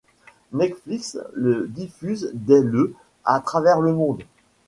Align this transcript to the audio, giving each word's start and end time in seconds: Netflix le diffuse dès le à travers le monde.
Netflix 0.51 1.19
le 1.35 1.67
diffuse 1.67 2.31
dès 2.33 2.59
le 2.59 2.95
à 3.23 3.39
travers 3.39 3.81
le 3.81 3.93
monde. 3.93 4.23